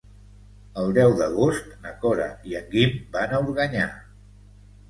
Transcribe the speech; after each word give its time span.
El 0.83 0.95
deu 0.97 1.13
d'agost 1.19 1.69
na 1.83 1.93
Cora 2.05 2.27
i 2.53 2.57
en 2.63 2.67
Guim 2.75 2.97
van 3.19 3.37
a 3.39 3.43
Organyà. 3.49 3.87